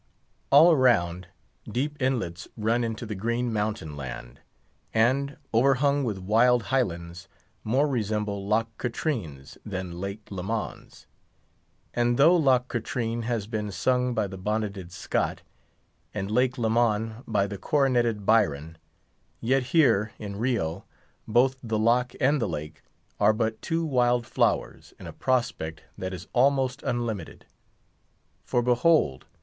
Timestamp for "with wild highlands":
6.03-7.27